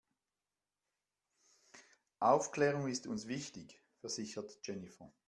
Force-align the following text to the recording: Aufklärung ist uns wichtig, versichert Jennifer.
Aufklärung 2.21 2.87
ist 2.87 3.05
uns 3.05 3.27
wichtig, 3.27 3.79
versichert 3.99 4.57
Jennifer. 4.63 5.13